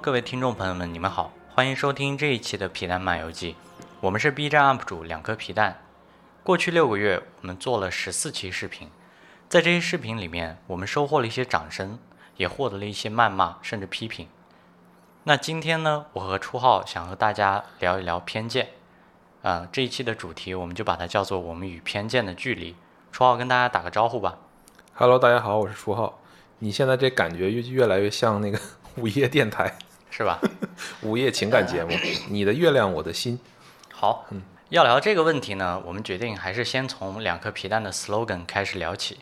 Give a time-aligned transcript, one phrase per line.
[0.00, 3.56] 各位听众朋友们，你们好，欢迎收听这一期的皮蛋漫游记。
[4.00, 5.82] 我们是 B 站 UP 主两颗皮蛋。
[6.44, 8.90] 过去六个月，我们做了十四期视频，
[9.48, 11.98] 在这些视频里面，我们收获了一些掌声，
[12.36, 14.28] 也获得了一些谩骂甚至批评。
[15.24, 18.68] 那今天呢，我和初号想和大家聊一聊偏见。
[19.42, 22.76] 啊，这一期的主题我们就把它叫做“我们与偏见的距离”。
[23.10, 24.38] 初号跟大家打个招呼吧。
[24.94, 26.20] Hello，大家好，我是初号。
[26.60, 28.58] 你现在这感觉越越来越像那个
[28.96, 29.76] 午夜电台、
[30.10, 30.40] 是吧？
[31.02, 31.90] 午夜情感节目。
[32.30, 33.38] 你的月亮，我的心。
[33.92, 34.26] 好，
[34.70, 39.18] 要聊这个问题呢，我们决定还是先从两颗皮蛋的 slogan 开始聊起，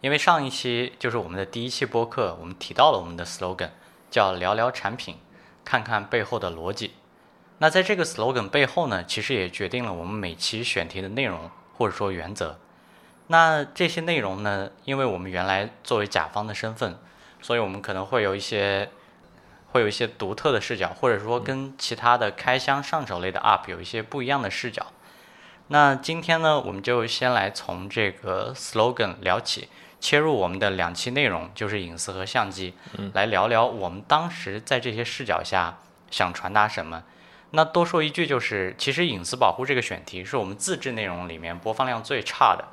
[0.00, 3.70] 因为上一期就是我们的第一期播客，我们提到了我们的 slogan，
[4.10, 5.16] 叫聊聊产品，
[5.64, 6.92] 看看背后的逻辑。
[7.58, 12.58] 那在这个 slogan 背后呢，其实也决定了我们每期选题的内容或者说原则。
[13.28, 16.98] 那这些内容呢，因为我们原来作为甲方的身份，
[17.42, 18.88] 所以我们可能会有一些
[19.70, 24.86] 会有一些独特的视角，或者说跟其他的开箱上手类的 UP 有一些不一样的视角。
[25.68, 29.68] 那今天呢，我们就先来从这个 slogan 聊起，
[30.00, 32.72] 切入我们的两期内容，就是隐私和相机，
[33.12, 35.78] 来聊聊我们当时在这些视角下
[36.10, 37.04] 想传达什么。
[37.50, 42.64] 那多说一句，就是其实隐私保护这个选题是我们自制内容里面播放量最差的，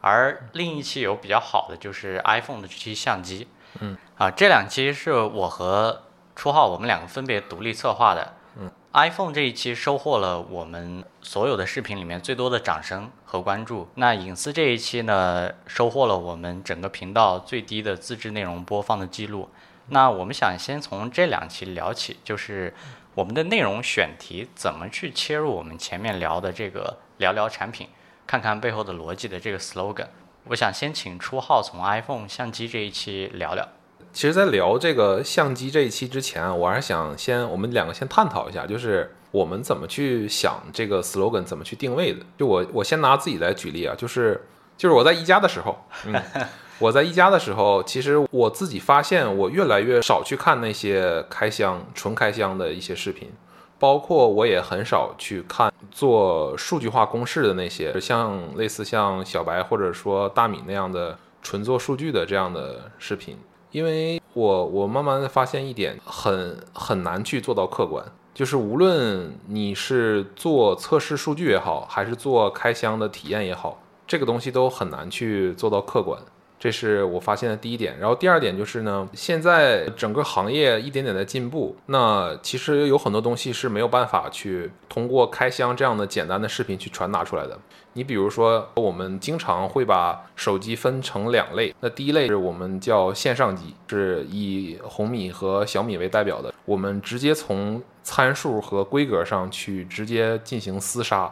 [0.00, 3.48] 而另一期有比较好的，就是 iPhone 的这期相机。
[3.80, 6.02] 嗯，啊，这两期是我和
[6.36, 8.34] 初号我们两个分别独立策划的。
[8.56, 13.88] 嗯，iPhone 这一期收获了我们所有的视频里面最多的掌声和关注。
[13.96, 19.48] 那隐私这一期呢，收获了我们整个频道最低的自制内容播放的记录。
[19.88, 22.72] 那我们想先从这两期聊起，就是
[23.14, 27.88] 我们的内容选题怎么去切入我们前面聊的这个聊聊产品，
[28.26, 30.06] 看看背后的逻辑的这个 slogan。
[30.44, 33.68] 我想先请初号从 iPhone 相机这一期聊聊。
[34.14, 42.20] 其实，在聊这个相机这一期之前，我还是想先我们两个先探讨一下，就是我们怎么去想这个 slogan 怎么去定位的。
[42.38, 44.40] 就我我先拿自己来举例啊，就是
[44.78, 45.76] 就是我在一加的时候，
[46.06, 46.14] 嗯，
[46.78, 53.32] 我在一加的时候，其实我自己发现我越来越少去看那些开箱纯开箱的一些视频，
[53.80, 63.36] 包括我也很少去看做数据化公式的那些，像类似像小白或者说大米那样的纯做数据的这样的视频。
[63.74, 76.16] 因为我我慢慢的发现一点，很很难去做到客观，就是无论你是做测试数据也好，还是做开箱的体验也好，这个东西都很难去做到客观。
[76.64, 77.94] 这是我发现的第一点。
[78.00, 87.58] 然后第二点就是呢，现在整个行业一点点的进步，那其实有很多东西是没有办法去通过开箱这样的简单的视频去传达出来的。
[87.92, 91.74] 你比如说，我们经常会把手机分成两类。
[91.80, 101.30] 那第一类是我们叫线上机，是以红米和小米为代表的，我们直接从参数和规格上去直接进行厮杀。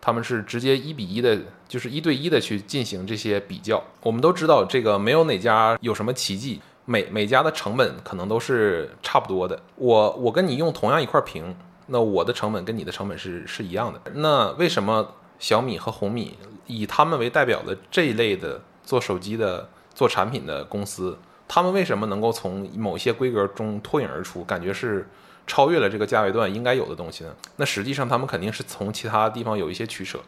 [0.00, 1.38] 他们是直接一比一的，
[1.68, 3.82] 就是一对一的去进行这些比较。
[4.02, 9.60] 我们都知道，这个没有哪家有什么奇迹，每每家的成本可能都是差不多的。
[9.76, 11.54] 我我跟你用同样一块屏，
[11.88, 14.00] 那我的成本跟你的成本是是一样的。
[14.14, 25.06] 那为什么小米和红米以他们为代表的这一类的做手机的做产品的公司，他们为什么能够从某些规格中脱颖而出，感觉是？
[25.50, 27.34] 超越了这个价位段应该有的东西呢？
[27.56, 30.20] 那实际上他们肯定是从其他地方有一些取舍。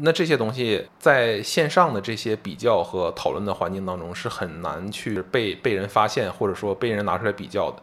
[0.00, 7.80] 那这些东西在线上的这些比较和讨论的环境当中是很难去被被人发现，或者说被人拿出来比较的。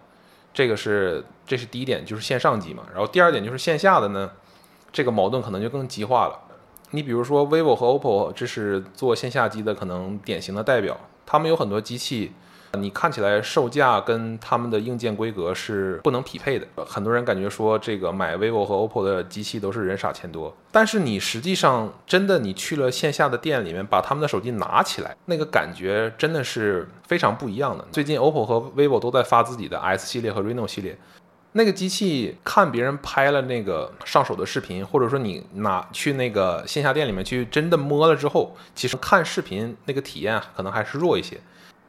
[0.53, 2.83] 这个是这是第一点，就是线上机嘛。
[2.91, 4.29] 然后第二点就是线下的呢，
[4.91, 6.37] 这个矛盾可能就更激化了。
[6.91, 12.33] 你比如说 vivo 和 OPPO，这是做线下机的可能典型的代表，他们有很多机器。
[12.79, 27.85] 你看起来售价跟他们的硬件规格是不能匹配的，很多人感觉说这个买 vivo 和 OPPO 的机器都是人傻钱多，但是你实际上真的你去了线下的店里面，把他们的手机拿起来，那个感觉真的是非常不一样的。
[27.91, 30.97] 最近 OPPO 和 vivo 都在发自己的 S 系列和 Reno 系列，
[31.51, 41.39] 那个机器看别人拍了那个上手的视频，或者说你拿去那个线下店里面去真的摸了之后，其实看视频那个体验可能还是弱一些。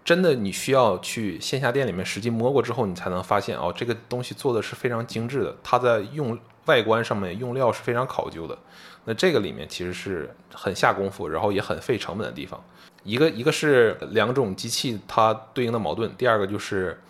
[0.05, 8.59] 真的，你需要去线下店里面实际摸过之后，你才能发现哦，这个东西做的是非常精致的，它在用外观上面用料是非常考究的。
[9.07, 12.63] 那这个里面其实是很下功夫，然后也很费成本的地方。
[13.03, 17.01] 一个一个是两种机器它对应的矛盾，第二个就是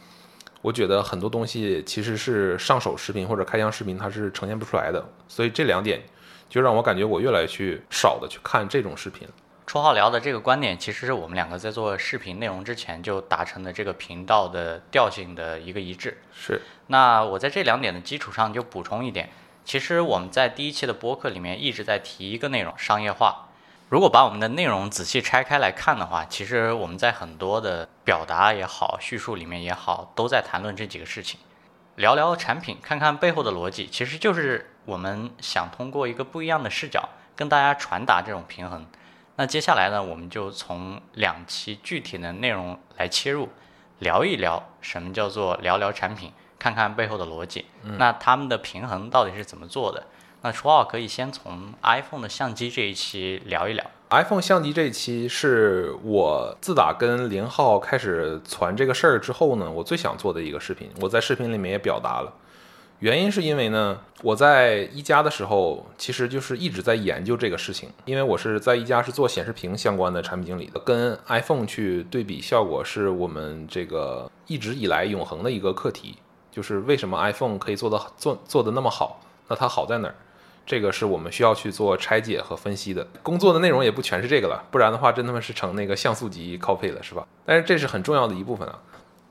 [0.62, 6.00] 我觉得很多东西其实是上手视频或者开箱视频它是呈现不出来的，所以这两点
[6.48, 9.26] 就让我感觉我越来越去少的去看这种视频。
[9.66, 16.18] 绰号聊的这个观点，其实是我们两个在做视频内容之前就达成的这个频道的调性的一个一致。
[16.32, 19.30] 是，那我在这两点的基础上就补充一点，
[19.64, 23.48] 其实我们在第一期的播客里面一直在提一个内容，商业化。
[23.88, 31.40] 如果把我们的内容仔细拆开来看的话，其实我们在很多的表达也好、叙述里面也好，都在谈论这几个事情。
[31.96, 38.84] 聊聊产品，看看背后的逻辑，其实就是我们想通过一个不一样的视角，跟大家传达这种平衡。
[39.36, 43.48] 那接下来呢，我们就从两期具体的内容来切入，
[43.98, 47.64] 聊一聊什么叫做聊聊产品，看看背后的逻辑。
[47.98, 50.04] 那他们的平衡到底是怎么做的？
[50.42, 53.84] 那初二可以先从 iPhone 的相机这一期聊一聊。
[54.10, 60.88] iPhone 相机这一期是我自打跟林浩开始传这个事儿之后呢，我最想做的一个视频。
[61.00, 62.32] 我在视频里面也表达了，
[63.04, 67.90] 原因是因为呢，我在一加的时候，其实就是一直在研究这个事情。
[68.06, 76.16] 因为我是在一加是做显示屏相关的产品经理的，跟 iPhone 去对比效果，是我们这个一直以来永恒的一个课题。
[76.50, 79.20] 就是为什么 iPhone 可以做的做做的那么好？
[79.48, 80.14] 那它好在哪儿？
[80.64, 83.06] 这个是我们需要去做拆解和分析的。
[83.22, 87.26] 工作的内容也不全是这个了，不然的话真他妈是成那个像素级 copy 了，是吧？
[87.44, 88.80] 但是这是很重要的一部分啊。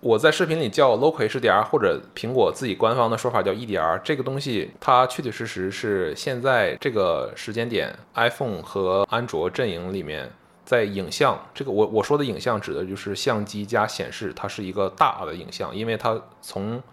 [0.03, 4.01] 我在视频里叫 Local HDR，或者苹果自己官方的说法叫 EDR。
[4.03, 10.29] 这个东西它确确实实是现在这个时间点，iPhone 和安卓阵营里面
[10.65, 16.83] 在影像这个我我说的影像指的就是相机加显示，它是一个大的影像，因为它从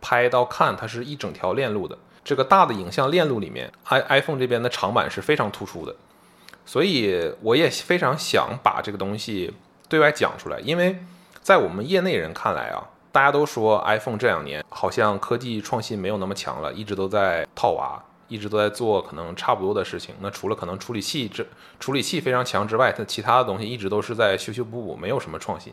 [0.00, 1.96] 拍到看，它是一整条链路的。
[2.24, 5.94] 这个大的影像链路里面，i iPhone 这边的长板是非常突出的，
[6.64, 9.54] 所以我也非常想把这个东西
[9.88, 10.98] 对外讲出来，因为
[11.46, 12.82] 在我们业内人看来啊，
[13.12, 20.12] 大家都说 iPhone 这两年好像科技创新没有那么强了，一直都在套娃，一直都在做可能差不多的事情。
[20.18, 21.46] 那除了可能处理器这
[21.78, 25.72] 处理器非常强之外，它其他的东西一直都是在修修补补，没有什么创新。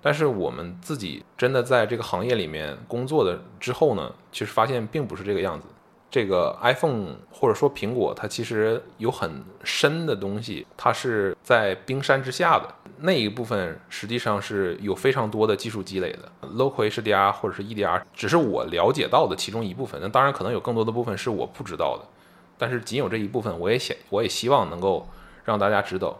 [0.00, 5.66] 但是我们自己真的在这个行业里面工作的之后呢，其实发现并不是这个样子。
[6.10, 12.68] 这个 iPhone 或者说苹果，它其实有很深的东西，它是在冰山之下的
[12.98, 16.48] 那一部分，实际上是有非常多的技术积累的。
[16.48, 20.00] Local HDR 或者是 EDR，只是我了解到的其中一部分。
[20.02, 22.04] 那当然可能有更多的部分是我不知道的，
[22.58, 25.08] 但是仅有这一部分，我也想，我也希望能够
[25.44, 26.18] 让大家知道。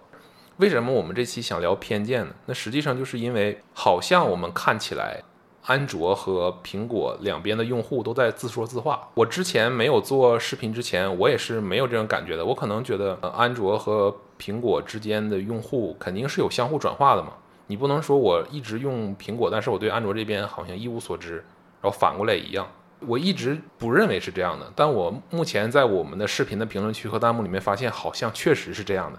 [0.58, 2.34] 为什么我们这期想聊偏见呢？
[2.46, 5.22] 那实际上就是因为，好像我们看起来。
[5.64, 9.08] 安卓和苹果两边的用户都在自说自话。
[9.14, 12.44] 我之前没有做视频之前，我也是没有这种感觉的。
[12.44, 17.34] 我可能觉得，安卓和苹果之间的用户肯定是有相互转化的嘛。
[17.66, 21.36] 你不能说我一直用苹果，但是我对安卓这边好像一无所知，
[21.80, 22.66] 然后反过来一样。
[23.06, 29.18] 我一直不认为是这样的，但我目前在我们的视频的评论区和弹幕里面发现，好像确实是这样的。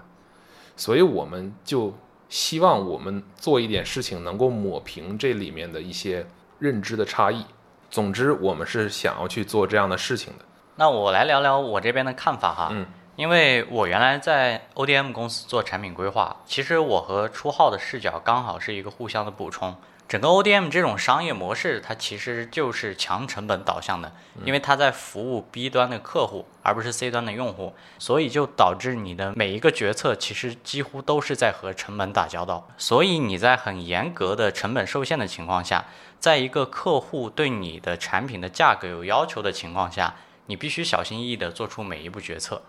[0.76, 1.92] 所以我们就
[2.32, 6.26] 希望我们做一点事情，能够抹平这里面的一些。
[6.58, 7.44] 认知的差异。
[7.90, 10.44] 总之，我们是想要去做这样的事情的。
[10.76, 12.68] 那我来聊聊我这边的看法哈。
[12.70, 12.86] 嗯，
[13.16, 19.74] 因为我原来在 ODM 公司做产品规划，其实我和初号的视角刚好是一个互相的补充。
[20.12, 24.12] 整个 ODM 这种商业模式，它其实就是强成本导向的，
[24.44, 32.68] 因为它在服务 B 端的客户，而不是 C 端的用户，所以就导致你的每一个决策其实几乎都是在和成本打交道。
[32.76, 35.86] 所以你在很严格的成本受限的情况下，
[36.20, 40.14] 在一个客户对你的产品的价格有要求的情况下，
[40.44, 42.60] 你必须小心翼翼地做出每一步决策。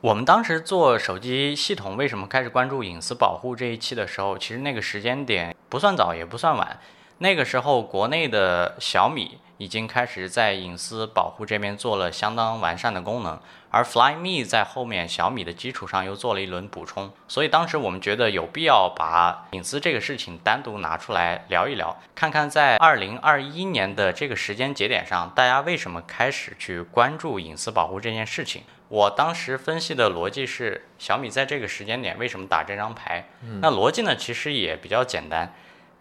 [0.00, 6.78] 我们当时做手机系统，为什么开始关注隐私保护这一期的时候，其实那个时间点不算早也不算晚。
[7.18, 13.40] 那个时候，国内的小米已经开始在隐私保护这边做了相当完善的功能，
[13.70, 17.10] 而 Flyme 在后面小米的基础上又做了一轮补充。
[17.26, 28.62] 所以当时我们觉得有必要把隐私这个事情单独拿出来聊一聊，看看在二零二一年的这个时间节点上，大家为什么开始去关注隐私保护这件事情。
[28.88, 33.28] 我当时分析的逻辑是，小米在这个时间点为什么打这张牌？
[33.60, 35.52] 那逻辑呢，其实也比较简单。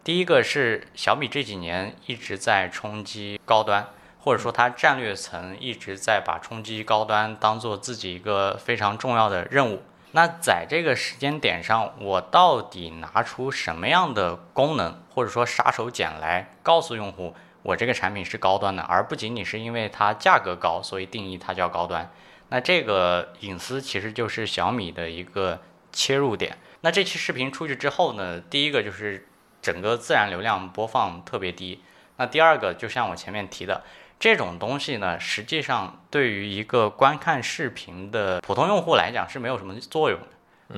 [0.06, 3.90] 第一个是小米这几年一直在冲击高端，
[4.20, 9.84] 或者说它战略层一直在把冲击高端当做自己一个非常重要的任务。
[10.14, 22.10] 那在这个时间点上，我到底拿出什么样的功能，或者说杀手锏来告诉用户，我这个产品是高端的，而不仅仅是因为它价格高，所以定义它叫高端。
[22.50, 25.62] 那这个隐私其实就是小米的一个
[25.92, 26.58] 切入点。
[26.82, 29.28] 那这期视频出去之后呢，第一个就是
[29.62, 31.82] 整个自然流量播放特别低。
[32.18, 33.84] 那第二个，就像我前面提的，
[34.20, 40.28] 这种东西呢，实际上对于一个观看视频的普通用户来讲是没有什么作用的。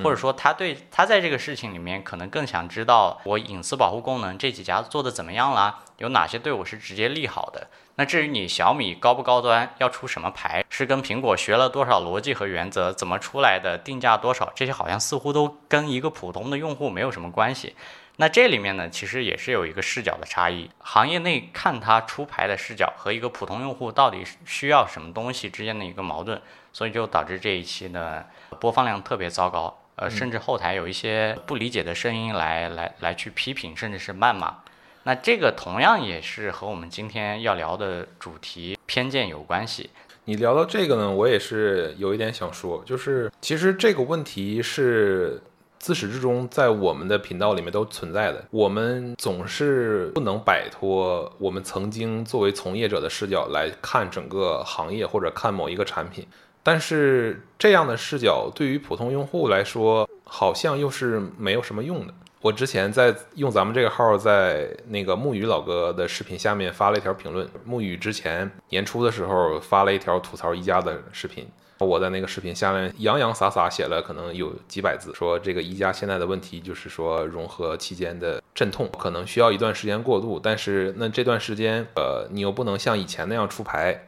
[0.03, 7.67] 或者说他对他在这个事情里面可能更想知道我隐私保护功能这几家做的怎么样啦，有哪些对我是直接利好的。
[7.99, 17.75] 那至于你小米高不高端，要出什么牌，是跟苹果学了多少逻辑和原则，怎么出来的，定价多少，这些好像似乎都跟一个普通的用户没有什么关系。
[18.15, 26.41] 那这里面呢，其实也是有一个视角的差异，行业内看它出牌的视角和一个普通用户到底需要什么东西之间的一个矛盾，
[26.71, 28.23] 所以就导致这一期呢
[28.61, 34.55] 播放量特别糟糕，呃，甚至后台有一些不理解的声音来来来去批评，甚至是谩骂。
[35.03, 39.89] 那这个同样也是和我们今天要聊的主题偏见有关系。
[40.25, 45.41] 你聊到这个呢，我也是有一点想说，就是其实这个问题是。
[45.81, 48.43] 自始至终，在我们的频道里面都存在的。
[48.51, 56.27] 我们总是不能摆脱我们曾经作为从业者的视角来看整个行业或者看某一个产品，
[56.61, 62.13] 但是这样的视角对于普通用户来说，好像又是没有什么用的。
[62.41, 67.47] 我之前在用咱们这个号，在那个木鱼老哥的视频下面发了一条评论。
[67.65, 71.45] 木鱼之前年初的时候发了一条吐槽一加的视频。
[71.79, 84.07] 我在那个视频下面洋洋洒洒写了可能有几百字，说这个一加现在的问题就是说融合期间的阵痛可能需要一段时间过渡，但是那这段时间，呃，你又不能像以前那样出牌，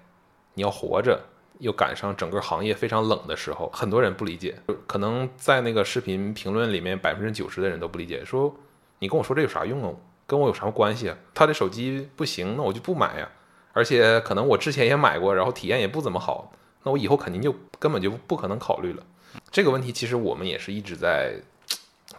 [0.55, 1.19] 你要活着，
[1.61, 8.53] 又赶上整个行业非常冷的时候，很多人不理解，可能在那个视频评论里面百分之九十的人都不理解，说
[8.99, 9.95] 你跟我说这有啥用啊？
[10.27, 11.17] 跟我有啥关系啊？
[11.33, 13.29] 他的手机不行，那我就不买呀。
[13.73, 16.51] 而且可能我之前也买过，然后体验也不怎么好。
[16.83, 19.03] 那我以后肯定就根本就不可能考虑了。
[19.49, 21.35] 这个问题其实我们也是一直在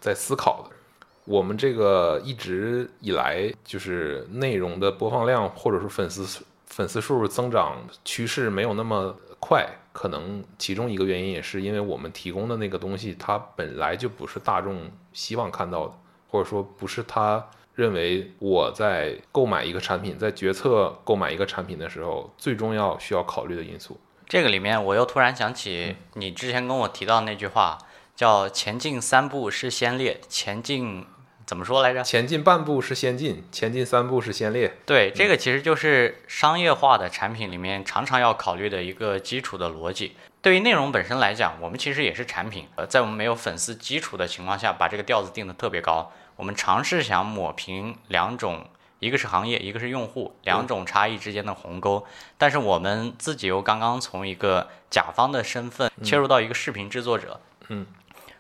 [0.01, 0.77] 在思考的。
[1.25, 15.95] 我们这个一直以来就是内容的播放量或者是粉丝粉丝数增长趋势没有那么快，可能其中一个原因也是因为我们提供的那个东西它本来就不是大众希望看到的，
[16.31, 17.45] 或者说不是他
[17.75, 23.99] 认为我在购买一个产品，在决策购买一个产品的时候最重要需要考虑的因素。
[24.29, 27.77] 这个里面，我又突然想起你之前跟我提到那句话，
[28.15, 31.05] 叫“前进三步是先烈”，前进
[31.53, 32.03] 怎么说来着？
[32.03, 34.75] 前进半步是先进，前进三步是先烈。
[34.87, 40.17] 对，这个其实就是商业化的产品里面常常要考虑的一个基础的逻辑。
[40.41, 42.67] 对于内容本身来讲，我们其实也是产品。
[42.77, 48.65] 呃，在我们没有粉丝基础的情况下，把这个调子定得特别高，我们尝试想抹平两种。
[49.01, 52.07] 一个是行业，一个是用户，两种差异之间的鸿沟。
[52.39, 57.87] 但是我们自己又刚刚从一个甲方的身份切入到一个视频制作者，嗯，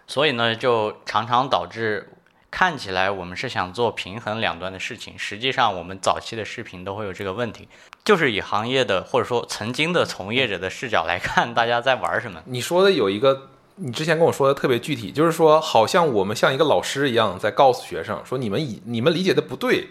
[0.06, 2.08] 所以呢，就常常导致
[2.52, 7.66] 看起来我们是想做平衡两端的事情，实际上我们早期的视频都会有这个问题，
[8.04, 12.42] 就是以行业的或者说曾经的从业者的视角来看大家在玩什么。
[12.44, 19.88] 你说的有一个，你之前跟我说的特别具体，就是说好像我们像一个老师一样在告诉学生说，你们以你们理解的不对。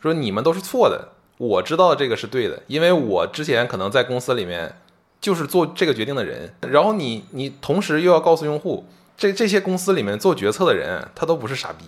[0.00, 4.80] 说你们都是错的，我知道这个是对的，因为我之前可能在公司里面
[5.20, 6.54] 就是做这个决定的人。
[6.62, 8.86] 然后你你同时又要告诉用户，
[9.20, 11.84] 这这些公司里面做决策的人他都不是傻逼，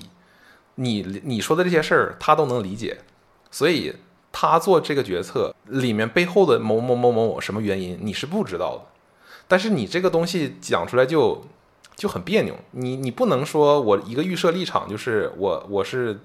[0.75, 2.99] 你你说的这些事儿他都能理解，
[3.51, 3.97] 所以
[4.31, 8.85] 他做这个决策里面背后的某某某某某什么原因你是不知道的，
[9.49, 11.43] 但是你这个东西讲出来就
[11.97, 16.21] 就很别扭，你你不能说我一个预设立场就是我我是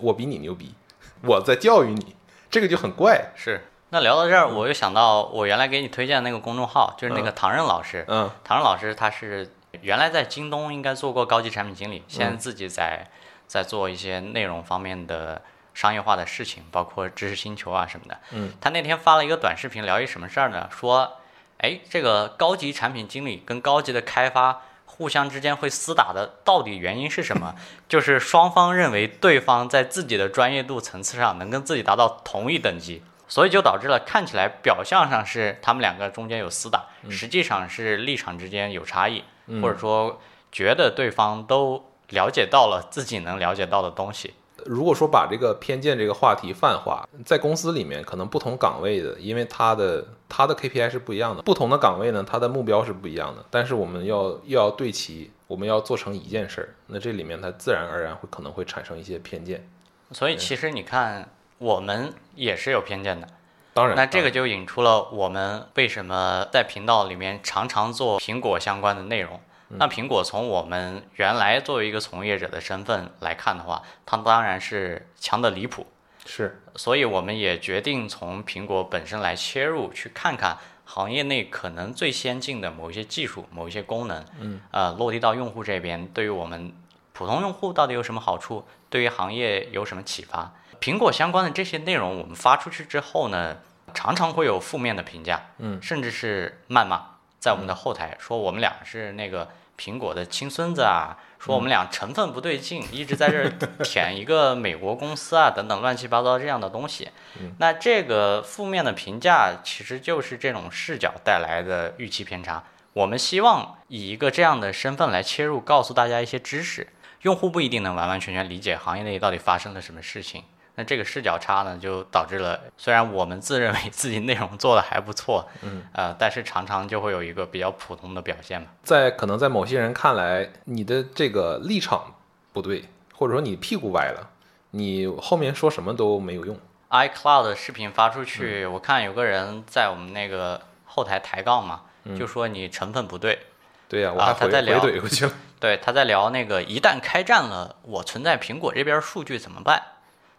[0.00, 0.74] 我比你牛逼。
[1.22, 2.16] 我在教育你，
[2.50, 3.32] 这个就很怪。
[3.36, 8.02] 是，那聊到这儿，我又想到我原来给你推荐那个公众号，就是那个唐任老师。
[8.08, 9.52] 嗯，唐任老师他是
[9.82, 13.06] 原来在京东应该做过高级产品经理，现在自己在
[13.46, 15.42] 在做一些内容方面的
[15.74, 18.18] 商业化的事情，包括知识星球啊什么的。
[18.32, 20.68] 嗯，他那天发了一个短视频，聊一什么事儿呢？
[20.70, 21.18] 说，
[21.58, 24.62] 哎，这个高级产品经理跟高级的开发。
[24.84, 27.54] 互相之间会厮打的，到底原因是什么？
[27.88, 39.24] 就是双方认为对方在自己的专业度层次上能跟自己达到同一等级，所以就导致了看起来表象上是他们两个中间有厮打，实际上是立场之间有差异，
[39.62, 40.20] 或者说
[40.52, 44.34] 觉得对方都了解到了自己能了解到的东西。
[44.66, 53.42] 如果说把这个偏见这个话题泛化，在公司里面，可能不同岗位的，因为他的他的 KPI 是不一样的，不同的岗位呢，他的目标是不一样的。
[53.48, 59.66] 但是我们要又要对齐，我们要做成一件事儿，那这里面它自然而然会可能会产生一些偏见。
[60.12, 63.26] 所以其实你看，我们也是有偏见的。
[63.72, 69.40] 当然，那这个就引出了我们为什么在频道里面常常做苹果相关的内容。
[69.72, 75.86] 那苹果从我们原来作为一个从业者的身份来看的话，它当然是强的离谱。
[76.26, 86.72] 是，所以我们也决定从苹果本身来切入，去看看行业内可能最先进的某一些技术、某一些功能，嗯，呃，落地到用户这边，对于我们
[87.12, 88.66] 普通用户到底有什么好处？
[88.88, 90.52] 对于行业有什么启发？
[90.80, 93.58] 苹果相关的这些内容，我们发出去之后呢，
[93.92, 103.50] 常常会有负面的评价，嗯，甚至是谩骂，在我们的后台说我们俩是那个苹果的亲孙子啊，说我们俩成分不对劲，一直在这儿
[103.84, 107.10] 舔一个美国公司啊， 等等乱七八糟这样的东西。
[107.58, 112.64] 那这个负面的评价其实就是这种视角带来的预期偏差。
[112.92, 116.88] 我们希望以一个这样的身份来切入，告诉大家一些知识。
[117.22, 120.42] 用户不一定能完完全全理解行业内到底发生了什么事情。
[120.80, 128.68] 那这个视角差呢，就导致了虽然我们自认为自己内容做的还不错，嗯，呃，但是常常就会有一个比较普通的表现嘛。
[128.82, 132.14] 在可能在某些人看来，你的这个立场
[132.54, 134.30] 不对，或者说你屁股歪了，
[134.70, 136.58] 你后面说什么都没有用。
[136.88, 141.82] iCloud 的视频发出去，我看有个人在我们那个后台抬杠嘛，
[142.18, 143.38] 就说你成分不对。
[143.86, 145.32] 对呀、我啊还回、他在聊回怼回去了。
[145.58, 149.82] 对，他在聊那个一旦开战了，我存在苹果这边数据怎么办？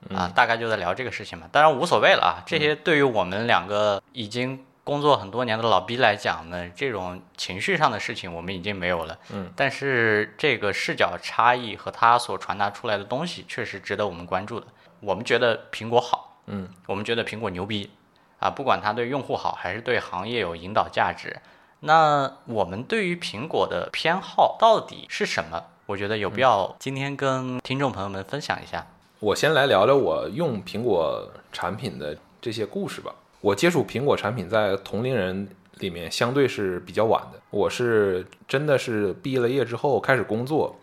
[0.09, 1.47] 啊，大概就在聊这个事情嘛。
[1.51, 9.17] 当然无所谓了啊，这些对于我们两个已经工作很多年的老逼来讲呢，这种情绪上的事情我们已经没有了。
[9.31, 14.65] 嗯，但是这个视角差异和他所传达出来的东西，确实值得我们关注的。
[14.99, 17.91] 我们觉得苹果好，嗯，我们觉得苹果牛逼，
[18.39, 21.39] 啊，不管它对用户好还是对行业有引导价值，
[21.81, 25.63] 那我们对于苹果的偏好到底是什么？
[25.85, 28.87] 我觉得有必要今天跟听众朋友们分享一下。
[29.21, 33.13] 我先来聊聊我用苹果产品的这些故事吧。
[33.39, 37.39] 我接触苹果产品在同龄人里面相对是比较晚的。
[37.51, 40.75] 我是真的是毕了业之后开始工作，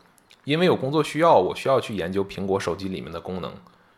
[0.45, 3.53] 因为有工作需要，我需要去研究苹果手机里面的功能。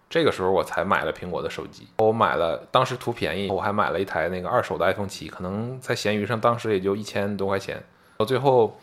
[0.09, 1.87] 这个时候我才买了苹果的手机。
[1.99, 7.85] 我买了，当时图便宜，我还买了一台那个二手的 iPhone 七，可能在闲鱼上当时也就一千多块钱。
[8.17, 8.81] 到最后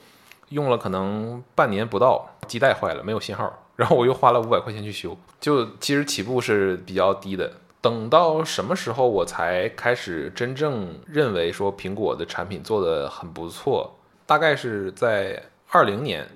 [0.49, 5.17] 用了可能半年不到，基带坏了，没有信号，然后我又花了五百块钱去修。
[5.39, 7.49] 就其实起步是比较低的。
[7.79, 13.89] 等到什么时候我才开始真正认为说苹果的产品做得很不错？
[14.25, 16.27] 大概是在二零年，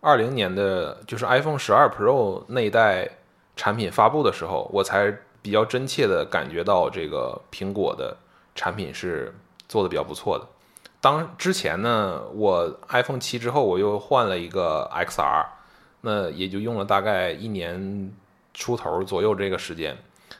[0.00, 3.08] 二零年的就是 iPhone 十二 Pro 那一代
[3.56, 8.16] 产品发布的时候，我才比较真切的感觉到这个苹果的
[8.54, 9.34] 产品是
[9.66, 10.46] 做的比较不错的。
[11.00, 15.46] 当之前呢，我 iPhone 七之后，我又换了一个 XR，
[16.04, 18.12] 那也就用了大概一年
[18.52, 19.96] 出头左右这个时间。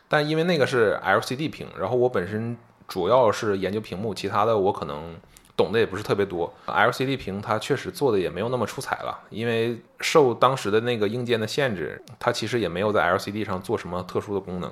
[0.06, 5.16] 但因为那个是 LCD 屏，然后我本身主要是研究屏幕，其他的我可能
[5.56, 6.52] 懂得也不是特别多。
[6.66, 14.70] LCD 屏它确实做的也没有那么出彩了，因为受当时的那个硬件的限制，它其实也没有在 LCD 上做什么特殊的功能。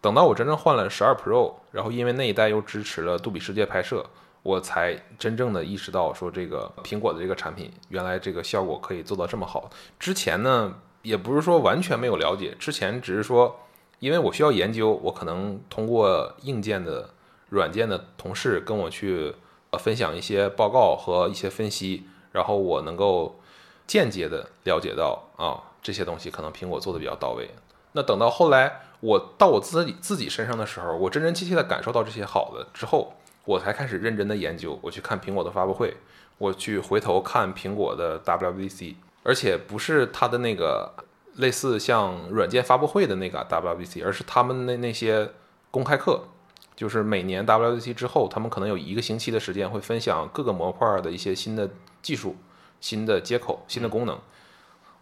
[0.00, 4.06] 等到我真正换了十二 Pro，然后因为那一代又支持了杜比世界拍摄，
[4.44, 9.68] 我才真正的意识到说这个苹果的这个产品原来这个效果可以做到这么好。
[9.98, 13.58] 之前呢，也不是说完全没有了解，之前只是说。
[14.00, 17.08] 因为我需要研究，我可能通过硬件的、
[17.48, 19.34] 软件的同事跟我去
[19.70, 23.40] 呃分享一些报告和一些分析，然后我能够
[23.86, 27.48] 间接的了解到啊这些东西可能苹果做的比较到位。
[27.92, 35.96] 那等到后来我到我自己自己身上的时候，我真真切切的感受到这些好的之后，我才开始认真的研究，我去看苹果的发布会，
[36.38, 40.92] 我去回头看苹果的 WWDC，而且不是它的那个。
[41.36, 45.28] 类似像软件发布会的那个 WWDC，而是他们那那些
[45.68, 46.22] 公开课，
[46.76, 51.68] 就是每年 WWDC 之后，他们可能有一个星期的时间会分享各个模块的一些新的
[52.00, 52.36] 技术、
[52.80, 54.16] 新的接口、新的功能。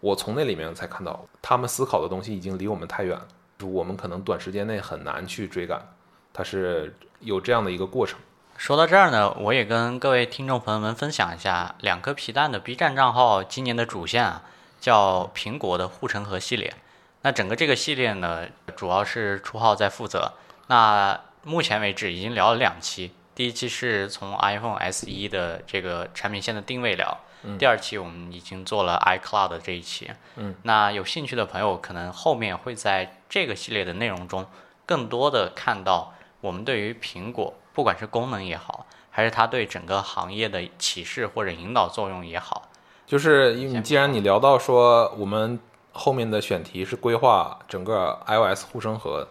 [0.01, 3.29] 我从那里面才看到，他们思考的东西已经离我们太远了，
[3.67, 5.87] 我们可能短时间内很难去追赶。
[6.33, 8.19] 它是有这样的一个过程。
[8.57, 14.43] 说到这儿呢，我也跟各位听众朋友们分享一下两颗皮蛋的 B 站账号今年的主线啊。
[14.83, 16.75] 叫苹果的护城河系列，
[17.21, 20.33] 那整个这个系列呢，主要是初号在负责。
[20.67, 27.17] 那目前为止已经聊了两期，第一期是从 iPhone SE 的这个产品线的定位聊，
[27.61, 30.11] 第二期我们已经做了 iCloud 的这一期。
[30.35, 34.45] 嗯，那有兴趣的朋友可能后面会在这个系列的内容中，
[34.85, 42.71] 更多的看到我们对于苹果，不管是功能也好，还是它对整个行业的启示或者引导作用也好。
[43.07, 45.59] 就是因为你既然你聊到说我们
[45.93, 49.29] 后面的选题是规划整个 iOS 护城河，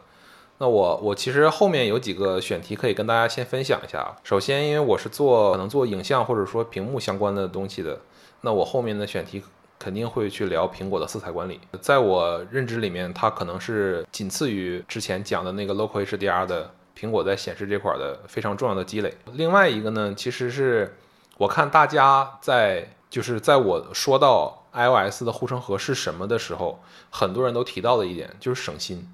[0.60, 4.16] 那我我其实后面有几个选题可以跟大家先分享一下。
[4.24, 8.00] 首先，因为我是做可能做影像或者说屏幕相关的东西的，
[8.42, 9.42] 那我后面的选题
[9.80, 11.60] 肯定会去聊苹果的色彩管理。
[11.80, 19.12] 在我认知里面，它可能是仅次于之前讲的那个 Local HDR 的苹果在显示这块的非常重要的积累。
[19.34, 20.96] 另外一个呢，其实是
[21.38, 29.12] 我看大家在就是在我说到 iOS 的护城河是什么的时候，很多人都提到的一点就是省心。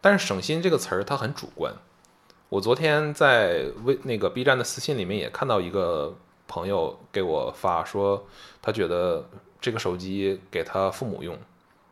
[0.00, 1.74] 但是“省心”这个词儿它很主观。
[2.50, 8.24] 我昨天在微那个 B 站的私信里面也看到一个朋友给我发说，
[8.62, 9.28] 他觉得
[9.60, 11.36] 这个手机给他父母用，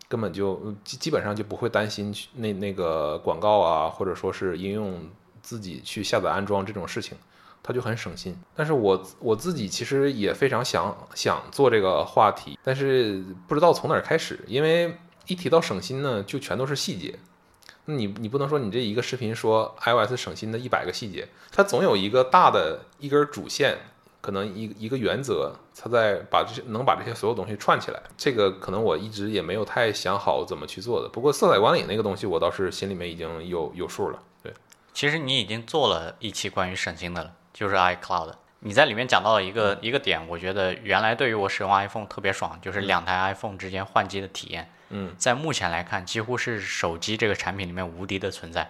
[0.08, 5.08] 根本就基基本上就不会担心那那个广告啊，或者说是应用
[5.42, 7.16] 自己去下载安装这种事情，
[7.62, 8.36] 他就很省心。
[8.54, 17.18] 但是我我自己其实也非常想想做这个话题，但是不知道从哪儿开始，因为一提到省心呢，就全都是细节。
[17.86, 23.78] 那你你不能说你这一个视频说 iOS 省心的一百个细节，它总有一个大的一根主线，
[24.26, 28.02] 可能一一个原则，它在把这些能把这些所有东西串起来。
[28.16, 31.08] 这个可能我一直也没有太想好怎么去做的。
[31.08, 34.20] 不过色彩管理那个东西，我倒是心里面已经有有数了。
[34.42, 34.52] 对，
[34.92, 38.32] 其实你已经做了一期关于省心的了，就是 iCloud。
[38.58, 44.68] 你在里面讲到了一个一个点，我觉得原来对于我使用 iPhone 特别爽，就是两台 iPhone 之间换机的体验。
[44.88, 48.68] 嗯，在目前来看，几乎是手机这个产品里面无敌的存在。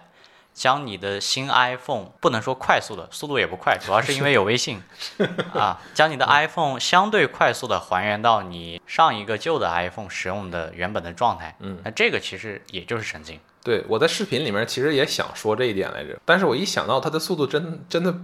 [0.57, 4.81] 将你的新 iPhone 不能说快速的，速度也不快，主要是因为有微信
[5.53, 5.79] 啊。
[5.93, 13.39] 将你的 iPhone 相对快速的还原到你上一个旧的 iPhone 使用的原本的状态，嗯，那这个其实也就是神经。
[13.63, 18.15] 对，我在视频里面其实也想说这一点来着，但是我一想到它的速度真真的，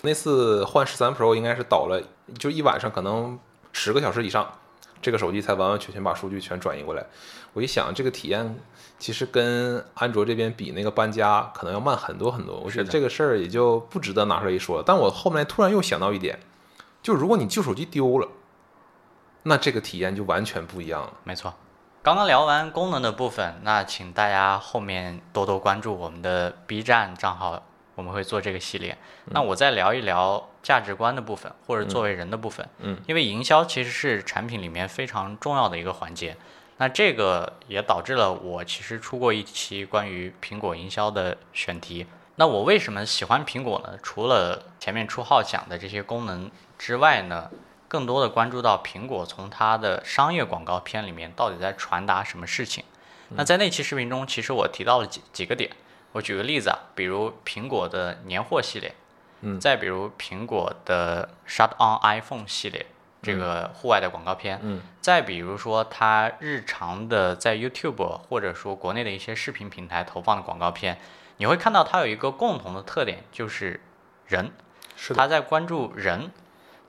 [0.00, 2.02] 那次换十三 Pro 应该是倒了，
[2.38, 3.38] 就一晚上可能
[3.74, 4.50] 十个小时以上。
[5.02, 7.04] 这个手机才完完全全把数据全转移过来。
[7.52, 8.58] 我一想，这个体验
[8.98, 12.58] 其实跟安卓这边比，那个搬家可能要慢很多很多。
[12.58, 14.82] 我觉得这个事儿也就不值得拿出来一说。
[14.84, 16.38] 但我后面突然又想到一点，
[17.02, 18.28] 就如果你旧手机丢了，
[19.42, 21.12] 那这个体验就完全不一样了。
[21.24, 21.54] 没错。
[22.02, 27.62] 刚刚聊完功能的部分，那请大家后面多多关注我们的 B 站账号。
[27.96, 28.98] 我们会做这个系列，
[29.30, 32.68] 那我再聊一聊价值观的部分，或者作为人的部分。
[32.80, 36.36] 嗯，因为营销其实是产品里面非常重要的一个环节。
[36.78, 42.06] 那这个也导致了我其实出过一期关于苹果营销的选题。
[42.36, 43.98] 那我为什么喜欢苹果呢？
[44.02, 47.50] 除了前面初号讲的这些功能之外呢，
[47.88, 52.84] 更多的关注到苹果从它的商业广告片里面到底在传达什么事情。
[53.30, 55.70] 那在那期视频中，其实我提到了几几个点。
[56.12, 58.94] 我举个例子啊，比如苹果的年货系列，
[59.40, 62.86] 嗯，再比如苹果的 Shut on iPhone 系列，
[63.26, 70.98] 这个户外的广告片，嗯，再比如说他日常的在 YouTube 或者说国内的一些视频平台投放的广告片，
[71.38, 73.80] 你会看到它有一个共同的特点，就是
[74.28, 74.52] 人，
[74.94, 76.30] 是他在关注人，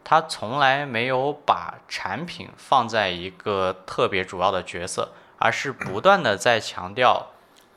[0.04, 7.32] 他从来没有把产品放在一个特别主要的角色，而是不断的在强调。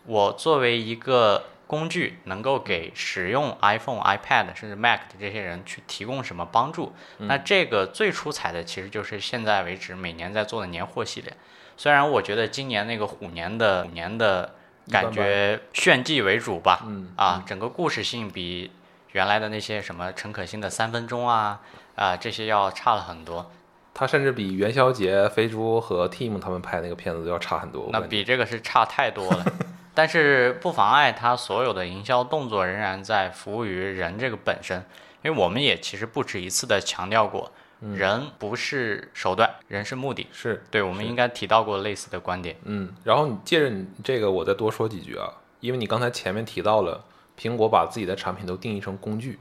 [0.06, 6.92] 我作为一个工具，能够给使用 iPhone、iPad 甚至 Mac 的这些人去提供什么帮助？
[7.18, 11.32] 那这个最出彩的其实就是现在为止每年在做的年货系列。
[11.76, 14.56] 虽然我觉得今年那个虎年的虎年的
[14.90, 18.72] 感觉炫技为主吧，啊，整个故事性比
[19.12, 21.60] 原来的那些什么陈可辛的三分钟啊
[21.94, 23.48] 啊这些要差了很多。
[23.94, 27.90] 它甚至比元宵节飞猪和 Team 他们拍那个片子都要差很多。
[27.92, 29.44] 那比这个是差太多了。
[29.92, 34.84] 但是不妨碍他所有的营销动作仍然在服务于人这个本身，
[35.22, 37.50] 因为我们也其实不止一次的强调过，
[37.80, 40.28] 人不是手段，人是目的。
[40.32, 42.56] 是对，我们应该提到过类似的观点。
[42.64, 45.28] 嗯，然后你借着你这个，我再多说几句啊，
[45.60, 47.04] 因为你刚才前面提到了
[47.38, 49.38] 苹果把自己的产品都定义成工具，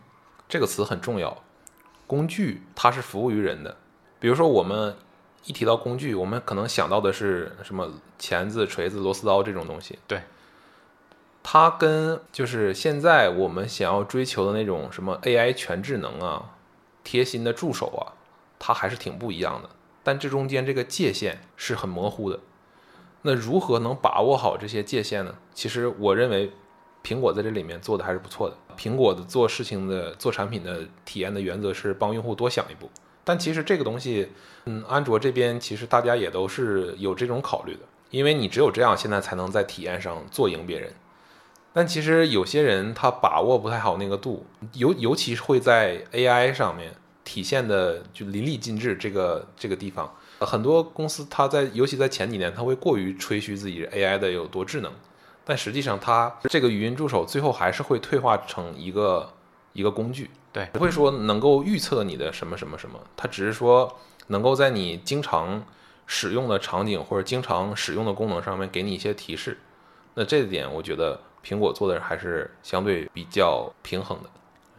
[0.49, 1.37] 这个词很重要。
[2.07, 3.77] 工具它是服务于人的，
[4.19, 4.95] 比如说我们
[5.45, 9.99] 一提到工具，我们可能想到的是什么钳子、锤子、螺丝刀这种东西。
[10.07, 10.19] 对。
[11.51, 16.51] 它跟就是现在我们想要追求的那种什么 AI 全智能啊、
[17.03, 18.13] 贴心的助手啊，
[18.59, 19.67] 它还是挺不一样的。
[20.03, 22.39] 但这中间这个界限是很模糊的。
[23.23, 25.33] 那如何能把握好这些界限呢？
[25.51, 26.51] 其实我认为，
[27.03, 28.55] 苹果在这里面做的还是不错的。
[28.77, 32.91] 苹果的做事情的、做产品的体验的原则是帮用户多想一步。
[33.23, 34.29] 但其实这个东西，
[34.65, 37.79] 嗯，安卓这边其实大家也都是有这种考虑的，
[38.11, 40.93] 因为你只有这样，现在才能在体验上做赢别人。
[41.71, 48.95] 但其实有些人他把握不太好那个度，尤尤其是会在 AI 上面体现的就淋漓尽致。
[48.95, 54.91] 这个这个地方，很多公司它在尤其在前几年，它会过于吹嘘自己 AI 的有多智能，
[55.45, 59.31] 但实际上它这个语音助手最后还是会退化成一个
[59.73, 63.95] 一个工具，对，不会说能够预测你的什么什么什么，它只是说
[64.27, 65.63] 能够在你经常
[66.07, 69.59] 使用的场景或者经常使用的功能上面给你一些提示。
[70.15, 74.29] 那这点我觉得苹果做的还是相对比较平衡的。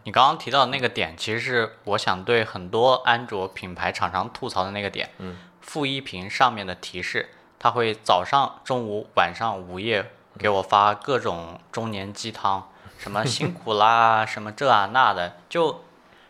[0.04, 5.10] 你刚刚提到的那个点，其实是我想对很多安卓品牌厂商吐槽的那个点。
[5.18, 15.84] 嗯，负一屏上面的提示，它会早上、中午、晚上、午夜给我发各种中年鸡汤，什么辛苦啦，什么这啊那的，就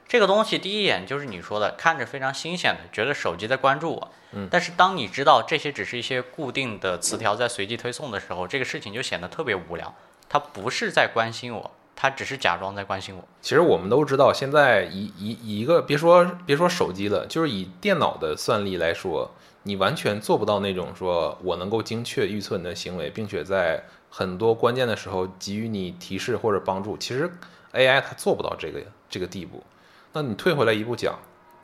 [0.09, 4.13] 这个东西，第一眼就是你说的，看着非常新鲜的，觉得手机在关注我。
[4.33, 9.95] 嗯，但是当你知道这些只是一些固定的词条在随机推送的时候，这个事情就显得特别无聊。
[10.31, 11.71] 他不是在关心我。
[12.03, 13.23] 他只是假装在关心我。
[13.43, 19.31] 其实我们都知道，现在一一一个别说别说手机了，就是以电脑的算力来说，
[19.65, 26.97] 你完全做不到那种说我能够精确预测你的行为，并且在很多关键的时候给予你提示或者帮助。
[26.97, 27.31] 其实
[27.75, 29.63] AI 它做不到这个这个地步。
[30.15, 31.19] 那你退回来一步讲，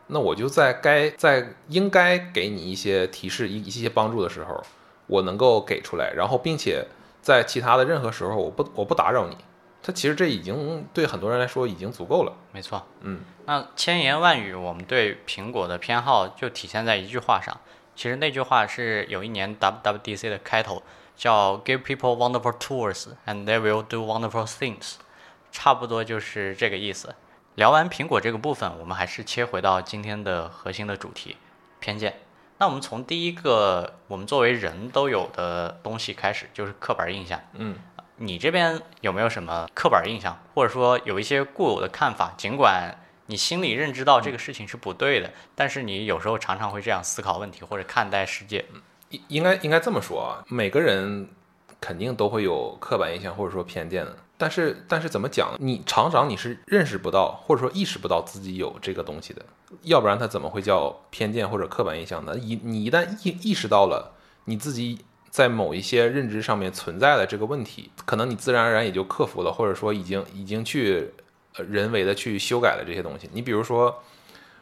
[0.09, 4.63] 那我就在该在应该给你一些提示一一些帮助的时候，
[5.07, 6.87] 我能够给出来，然后并且
[7.27, 9.37] 在其他的任何时候，我不我不打扰你。
[9.83, 12.33] 他其实这已经对很多人来说已经足够了。
[12.53, 17.61] 没错，嗯，那千言万语，我们对苹果的偏好就体现在一句话上。
[17.97, 20.85] 其实那句话是有一年 WWDC 的开头，
[21.17, 24.93] 叫 “Give people wonderful tools and they will do wonderful things”，
[25.51, 27.17] 差不多就是这个意思。
[27.57, 31.37] 聊完苹果这个部分，我们还是切回到今天的核心的主题——
[31.81, 32.21] 偏见。
[32.59, 37.41] 那我们从第一个我们作为人都有的东西开始，就是刻板印象。
[37.55, 37.77] 嗯。
[38.19, 42.33] 你这边有没有什么刻板印象，或者说有一些固有的看法？
[42.39, 48.65] 尽管你心里认知到这个事情是不对的，但是你有时候常常会这样思考问题或者看待世界。
[49.11, 51.29] 应应该应该这么说啊，每个人
[51.79, 54.17] 肯定都会有刻板印象或者说偏见的。
[54.39, 55.55] 但是但是怎么讲？
[55.59, 59.45] 你厂长你是认识不到或者说意识不到自己有这个东西的，
[59.83, 62.39] 要不然他怎么会叫偏见或者刻板印象呢？
[62.39, 64.13] 一你一旦意意识到了
[64.45, 64.99] 你自己。
[65.29, 71.13] 在某一些认知上面存在的这个问题，可能你自然而然也就克服了，或者说已经已经去
[71.59, 73.29] 呃人为的去修改了这些东西。
[73.35, 74.03] 你比如说，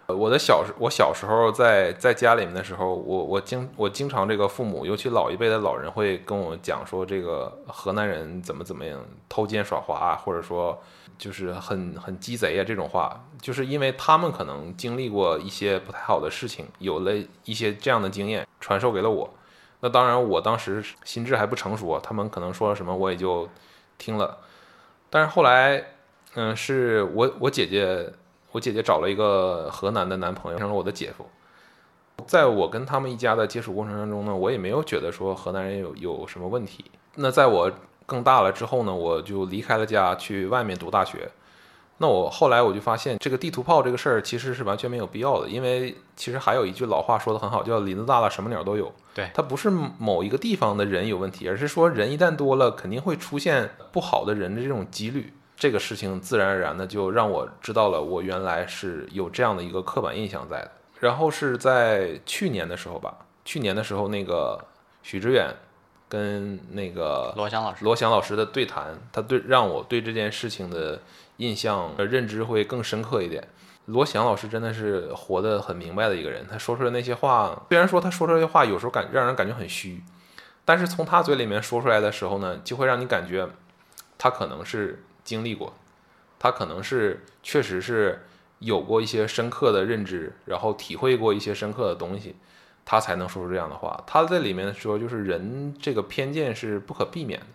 [0.07, 10.79] 我的小时我小时候在在家里面的时候，我我经我经常这个父母，尤其老一辈的老人会跟我讲说，这个河南人怎么怎么样偷奸耍滑，或者说
[11.17, 17.13] 就是很很鸡贼啊这种话，就是因为他们可能经历过一些不太好的事情，有了
[17.45, 19.33] 一些这样的经验，传授给了我。
[19.81, 23.49] 那当然，我当时心智还不成熟，他们可能说了什么，我也就
[23.99, 24.39] 听了。
[25.11, 25.85] 但是后来，
[26.35, 28.11] 嗯，是我我姐姐，
[28.55, 31.27] 我姐姐找了一个河南的男朋友，成了我的姐夫。
[32.25, 36.85] 在我跟他们一家的接触过程当中呢，我也没有觉得说河南人有有什么问题。
[37.17, 37.69] 那在我
[38.07, 41.29] 更大了之后呢，我就离开了家，去外面读大学。
[41.99, 48.93] 那我后来我就发现，这个地图炮这个事儿其实是完全没有必要的，因为其实还有一句老话说的很好，叫林子大了什么鸟都有。
[49.15, 55.33] 对，它不是某一个地方的人有问题，而是说人一旦多了，肯定会出现不好的人的这种几率。
[55.57, 60.71] 这个事情自然而然的就让我知道了，我原来是有这样的一个刻板印象在的。
[61.01, 63.15] 然后是在去年的时候吧，
[63.45, 64.59] 去年的时候那个
[65.03, 65.49] 许知远
[66.09, 71.01] 跟那个罗翔老师罗翔老师的对谈，他对让我对这件事情的。
[71.39, 73.43] 印象认知会更深刻一点。
[73.87, 80.01] 罗翔老师真的是活得很明白的一个人，他说出来那些话，虽然说他说出来的话有时候感让人感觉很虚，
[80.65, 83.49] 但是从他嘴里面说出来的时候呢，就会让你感觉
[84.17, 85.75] 他可能是经历过，
[86.39, 88.23] 他可能是确实是
[88.59, 92.37] 有过一些深刻的认知，然后体会过一些深刻的东西，
[92.85, 94.03] 他才能说出这样的话。
[94.07, 97.47] 他在里面说，就是人这个偏见是不可避免的。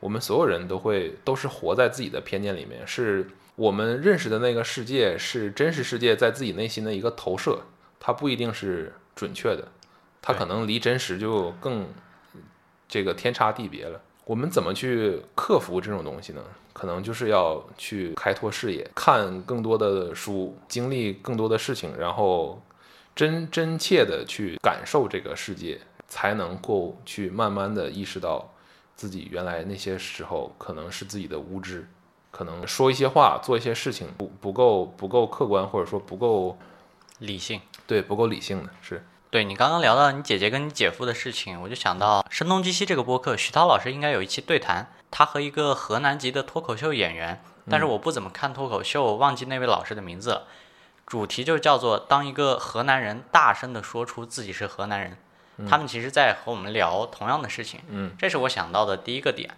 [0.00, 7.62] 我们所有人都会都是活在自己的偏见里面，是我们认识的那个世界是真实世界在自己内心的一个投射，
[7.98, 9.66] 它不一定是准确的，
[10.22, 11.88] 它可能离真实就更
[12.86, 14.00] 这个天差地别了。
[14.28, 16.42] 我们怎么去克服这种东西呢？
[16.74, 22.60] 可能就是要去开拓视野，看更多的书，经历更多的事情，然后
[23.16, 28.52] 真真切的去感受这个世界，才能够去慢慢的意识到。
[28.94, 31.88] 自己原来那些时候可能是自己的无知，
[32.30, 36.58] 可能说一些话、做一些事情不不够不够客观，或者说不够
[37.20, 37.58] 理性。
[37.86, 39.02] 对，不够理性的是。
[39.30, 50.46] 对你刚刚聊到你姐姐跟你姐夫的事情，我就想到《声东击西》这个播客，徐涛老师应该有一期对谈，他和一个河南籍的脱口秀演员，但是我不怎么看脱口秀，我忘记那位老师的名字了。
[51.06, 55.18] 主题就叫做当一个河南人大声地说出自己是河南人。
[55.68, 59.50] 他们其实在和我们聊同样的事情，嗯，这是我想到的第一个点。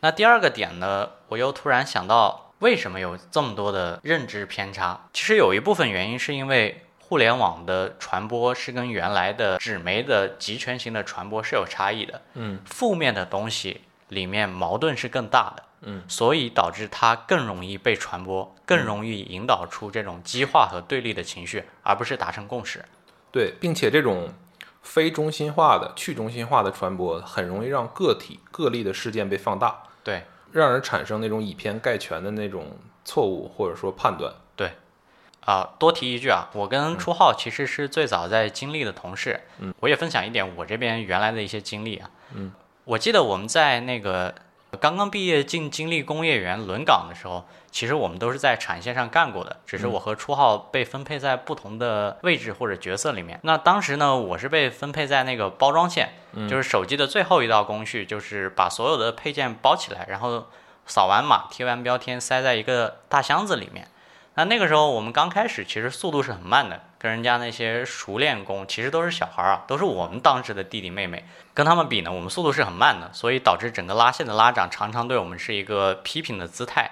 [0.00, 1.10] 那第二个点呢？
[1.28, 5.08] 我又突然想到，为什么有这么多的认知偏差？
[5.12, 12.20] 其实有一部分原因是因为互联网的传播是跟原来的纸媒的集权型的传播是有差异的。
[12.34, 22.84] 嗯，负面的东西里面矛盾是更大的，嗯，所以导致它更容易被传播，更容易引导出这种激化和对立的情绪，而不是达成共识。
[23.30, 24.28] 对，并且这种
[24.82, 34.34] 非中心化的、去中心化的传播，很容易让个体、个例的事件被放大，对，让人产生那种以偏概全的那种错误或者说判断。
[35.46, 42.52] 啊，多提一句啊，我跟初浩其实是最早在经历的同事，嗯，我也分享一点我这边原来的一些经历啊，嗯，
[42.84, 44.34] 我记得我们在那个
[44.80, 53.38] 刚刚毕业进经历工业园轮岗的时候，其实我们都是在产线上干过的，只是我和初浩被分配在不同的位置或者角色里面。
[53.44, 56.14] 那当时呢，我是被分配在那个包装线，
[56.50, 60.46] 就是手机的最后一道工序，就是把所有的配件包起来，然后
[60.86, 63.86] 扫完码、贴完标签，塞在一个大箱子里面。
[64.38, 76.90] 那那个时候我们刚开始，其实速度是很慢的，跟人家那些熟练工其实都是小孩儿啊，都是我们当时的弟弟妹妹，跟他们比呢，我们速度是很慢的，所以导致整个拉线的拉长常常对我们是一个批评的姿态。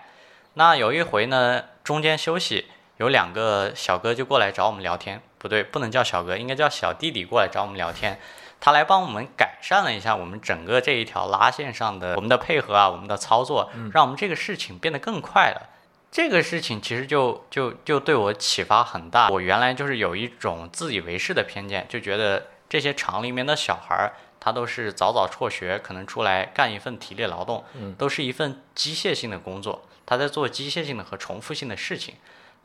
[0.55, 8.19] 那有一回呢，中间休息，有两个小哥就过来找我们聊天，不对，不能叫小哥，应该叫小弟弟过来找我们聊天。
[8.59, 15.69] 他来帮我们改善了一下我们整个这一条拉线上的我们的配合啊，我们的操作，让我们这个事情变得更快了。
[16.15, 19.29] 这个事情其实就就就对我启发很大。
[19.31, 27.65] 我原来就是有一种自以为是的偏见，就觉得这些厂里面的小孩儿，他都是早早辍学，可能出来干一份体力劳动，
[27.99, 32.15] 都是一份机械性的工作，他在做机械性的和重复性的事情。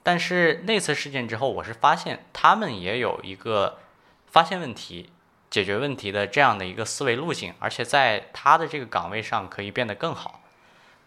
[0.04, 3.80] 但是那次事件之后，我是发现他们也有一个
[4.28, 5.10] 发现问题、
[5.50, 10.44] 解决问题的这样的一个思维路径，而且在他的这个岗位上可以变得更好。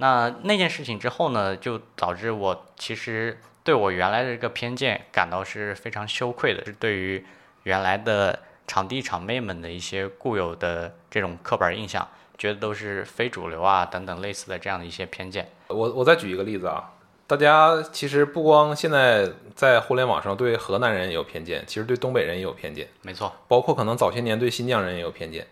[0.02, 7.24] 那那件事情之后呢，就导致我其实对我原来的这个偏见感到是非常羞愧的，是对于
[7.62, 15.48] 原来的场地场妹们的一些固有的这种刻板印象，觉得都是非主流啊等等类似的这样的一些偏见。
[15.68, 16.90] 我我再举一个例子啊，
[17.28, 25.46] 大家其实不光现在在互联网上对河南人也有偏见，其实对东北人也有偏见，没错，包括可能早些年对新疆人也有偏见。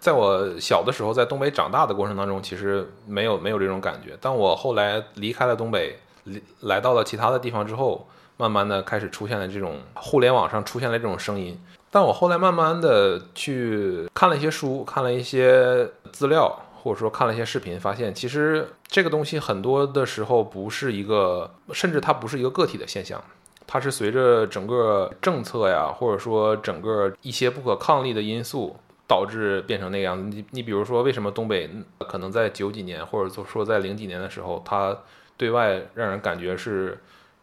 [0.00, 4.16] 在我小的时候，在东北长大的过程当中，其实没有没有这种感觉。
[4.18, 8.08] 但我后来离开了东北，离来到了其他的地方之后，
[8.38, 11.60] 慢慢的开始出现了这种互联网上出现了这种声音。
[11.90, 23.22] 但我后来慢慢的去看了一些书，看了一些资料，或者说看了一些视频，发现其实这个东西很多的时候不是一个，甚至它不是一个个体的现象，
[23.66, 28.76] 它是随着整个政策呀，或者说整个一些不可抗力的因素。
[29.10, 30.22] 导致变成那个样子。
[30.22, 31.68] 你你比如说，为什么东北
[31.98, 34.96] 可能在九几年，或者说在零几年的时候，它
[35.36, 36.96] 对外让人感觉是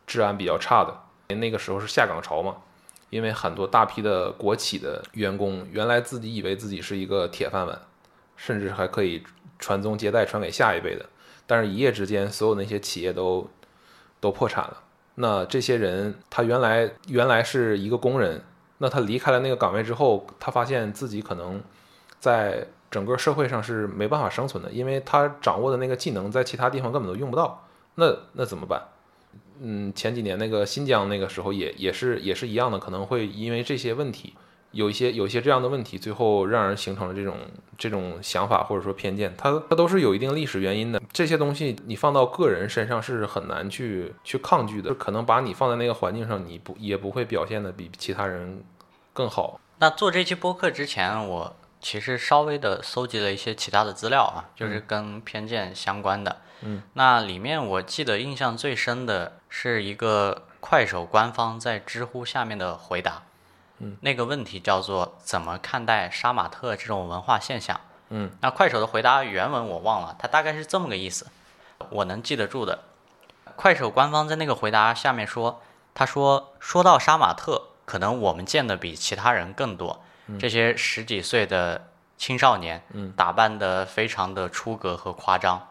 [0.06, 1.36] 治安比较差的？
[1.36, 2.56] 那个时候是下岗潮嘛，
[3.10, 7.78] 因为很多大批的国企的员工，原来自己以为自己是一个铁饭碗，
[8.38, 9.22] 甚至还可以
[9.60, 11.06] 传宗接代，传给下一辈的。
[11.46, 13.50] 但是，一夜之间，所有那些企业都
[14.22, 14.84] 都破产了。
[15.16, 18.42] 那这些人，他原来原来是一个工人。
[18.80, 21.62] 那他离开了那个岗位之后，他发现自己可能
[22.20, 27.68] 在整个社会上是没办法生存的，因为他掌握的那个技能在其他地方根本都用不到。
[27.96, 28.84] 那那怎么办？
[29.60, 34.36] 嗯，前几年那个新疆那个时候也也是也是一样的，可能会因为这些问题，
[34.72, 37.38] 有一些有一些这样的问题，最后让人形成了这种
[37.78, 39.34] 这种想法或者说偏见。
[39.38, 41.02] 它它都是有一定历史原因的。
[41.12, 48.64] 这些东西你放到个人身上是很难去去抗拒的，可能把你放在那个环境上，你不也不会表现的比其他人
[49.14, 49.60] 更好。
[49.80, 56.38] 那做这期播客之前，我其实稍微的搜集了一些其他的资料啊，就是跟偏见相关的。
[56.62, 63.24] 嗯，那里面我记得印象最深的是一个快手官方在知乎下面的回答。
[63.80, 67.80] 嗯，那个问题叫做怎么看待杀马特这种文化现象？
[68.10, 71.28] 嗯，那快手的回答原文我忘了，它大概是这么个意思，
[71.90, 72.80] 我能记得住的。
[73.56, 75.62] 快手官方在那个回答下面说，
[75.94, 80.02] 他说说到杀马特，可能我们见的比其他人更多，
[80.40, 85.68] 这些十几岁的青少年，嗯，打扮的非常的出格和夸张，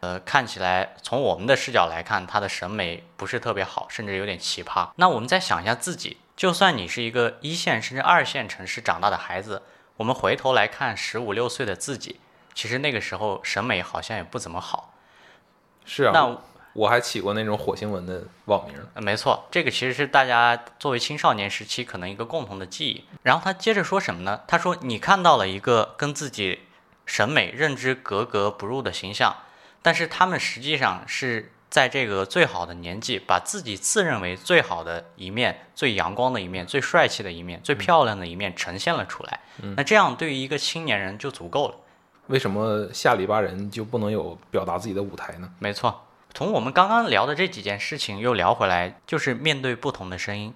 [0.00, 4.88] 呃，看起来从我们的视角来看，他的审美不是特别好，甚至有点奇葩。
[4.96, 9.62] 那我们再想一下自己，就算你是一个一线甚至二线城市长大的孩子。
[9.96, 12.20] 我们回头来看十五六岁的自己，
[12.52, 14.92] 其实那个时候审美好像也不怎么好。
[15.86, 16.38] 是啊，那
[16.74, 18.76] 我还起过那种火星文的网名。
[18.92, 23.04] 呃没错，这个其实是大家作为青少年时期可能一个共同的记忆。
[23.22, 24.42] 然后他接着说什么呢？
[24.46, 26.64] 他说：“你看到了一个跟自己
[27.06, 29.34] 审美认知格格不入的形象，
[29.80, 39.40] 但是他们实际上是在这个最好的年纪，把自己自认为最好的一面、最阳光的一面、最帅气的一面、最漂亮的一面呈现了出来。
[39.76, 41.74] 那这样对于一个青年人就足够了。
[42.28, 45.50] 为什么下里巴人就不能有表达自己的舞台呢？
[45.58, 46.02] 没错。
[46.34, 50.52] 从我们刚刚聊的这几件事情又聊回来，就是面对不同的声音，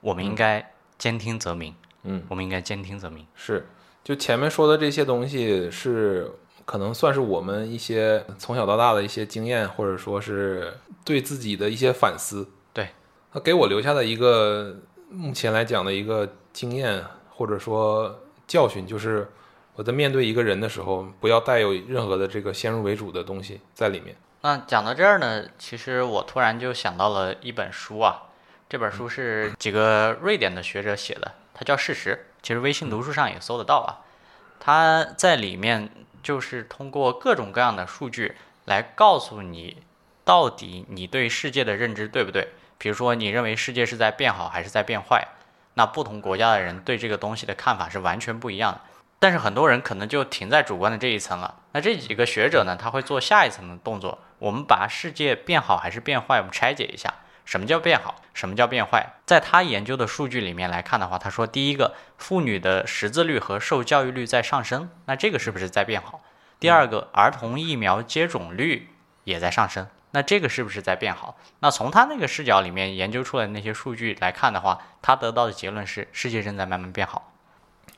[0.00, 1.74] 我们应该兼听则明。
[2.04, 3.26] 嗯，我们应该兼听则明。
[3.34, 3.66] 是，
[4.04, 6.30] 就前面说的这些东西是
[6.64, 12.48] 可能算是我们一些从小到大的一些经验，或者说是对自己的一些反思。
[12.72, 12.88] 对，
[13.32, 14.76] 他给我留下的一个
[15.10, 19.30] 目前来讲的一个经验或者说教训，就是
[19.74, 24.16] 我在面对一个人的时候，不要带有任何的这个先入为主的东西在里面。
[24.42, 28.24] 那讲到这儿呢，其实我突然就想到了一本书啊，
[28.68, 34.04] 这本书是几个瑞典的学者写的，它叫《事实》，其实微信读书上也搜得到啊。
[34.60, 35.90] 它在里面
[36.24, 39.76] 就是通过各种各样的数据来告诉你，
[40.24, 42.48] 到底你对世界的认知对不对？
[42.78, 45.28] 比如说，你认为世界是在变好还是在变坏？
[45.74, 48.80] 那不同国家的人对这个东西的看法是完全不一样的。
[49.18, 51.60] 但是很多人可能就停在主观的这一层了。
[51.72, 54.18] 那这几个学者呢，他会做下一层的动作。
[54.38, 57.12] 我们把世界变好还是变坏，我们拆解一下，
[57.44, 59.14] 什么叫变好，什么叫变坏？
[59.26, 66.22] 在他研究的数据里面来看的话，他说，第一个，妇女的识字率和受教育率在上升，那这个是不是在变好？
[66.58, 68.88] 第二个，儿童疫苗接种率
[69.24, 71.36] 也在上升，那这个是不是在变好？
[71.60, 77.32] 那从他那个视角里面研究出来的那些数据来看的话，他得到的结论是，世界正在慢慢变好。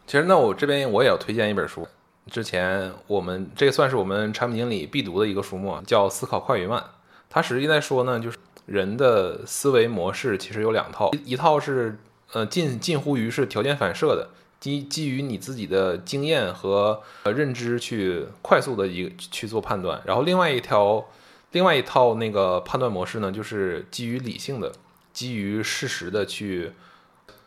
[0.07, 1.87] 其实，那我这边我也要推荐一本书。
[2.31, 6.81] 之前我们这个算是我们产品经理必读的一个书目，叫《思考快与慢》。
[7.29, 11.99] 它实际在说呢，就是人的思维模式其实有两套，一套是
[12.33, 14.29] 呃近近乎于是条件反射的，
[14.61, 20.03] 基基于你自己的经验和呃认知去快速的一去做判断。
[20.05, 21.07] 然后另外一条，
[21.53, 24.73] 另外一套那个判断模式呢，就是基于理性的，
[25.13, 26.73] 基于事实的去